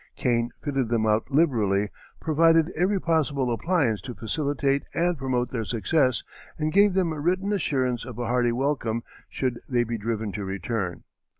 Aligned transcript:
Kane 0.15 0.49
fitted 0.63 0.89
them 0.89 1.05
out 1.05 1.29
liberally, 1.29 1.91
provided 2.19 2.71
every 2.75 2.99
possible 2.99 3.53
appliance 3.53 4.01
to 4.01 4.15
facilitate 4.15 4.81
and 4.95 5.15
promote 5.15 5.51
their 5.51 5.63
success, 5.63 6.23
and 6.57 6.73
gave 6.73 6.95
them 6.95 7.13
a 7.13 7.19
written 7.19 7.53
assurance 7.53 8.03
of 8.03 8.17
a 8.17 8.25
hearty 8.25 8.51
welcome 8.51 9.03
should 9.29 9.59
they 9.69 9.83
be 9.83 9.99
driven 9.99 10.31
to 10.31 10.43
return. 10.43 11.03